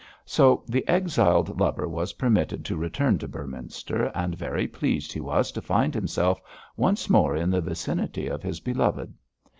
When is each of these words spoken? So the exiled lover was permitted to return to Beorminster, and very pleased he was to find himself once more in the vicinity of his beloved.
So 0.25 0.63
the 0.67 0.83
exiled 0.87 1.59
lover 1.59 1.87
was 1.87 2.13
permitted 2.13 2.65
to 2.65 2.75
return 2.75 3.19
to 3.19 3.27
Beorminster, 3.27 4.11
and 4.15 4.33
very 4.35 4.67
pleased 4.67 5.13
he 5.13 5.21
was 5.21 5.51
to 5.51 5.61
find 5.61 5.93
himself 5.93 6.41
once 6.75 7.07
more 7.07 7.35
in 7.35 7.51
the 7.51 7.61
vicinity 7.61 8.25
of 8.25 8.41
his 8.41 8.59
beloved. 8.61 9.13